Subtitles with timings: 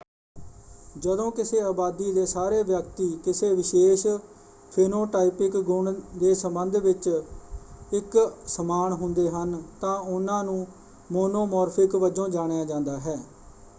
[0.95, 4.05] ਜਦੋਂ ਕਿਸੇ ਆਬਾਦੀ ਦੇ ਸਾਰੇ ਵਿਅਕਤੀ ਕਿਸੇ ਵਿਸ਼ੇਸ਼
[4.71, 7.07] ਫੀਨੋਟਾਈਪਿਕ ਗੁਣ ਦੇ ਸੰਬੰਧ ਵਿੱਚ
[7.93, 8.17] ਇਕ
[8.47, 10.65] ਸਮਾਨ ਹੁੰਦੇ ਹਨ ਤਾਂ ਉਹਨਾਂ ਨੂੰ
[11.09, 13.17] ਮੋਨੋਮੋਰਫਿਕ ਵਜੋਂ ਜਾਣਿਆ ਜਾਂਦਾ ਹੈ।